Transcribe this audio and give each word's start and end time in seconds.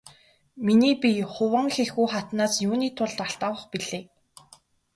Миний 0.65 0.95
бие 1.01 1.25
Хуванхэхү 1.33 2.03
хатнаас 2.13 2.53
юуны 2.67 2.89
тулд 2.97 3.19
алт 3.25 3.41
авах 3.47 3.63
билээ? 3.71 4.03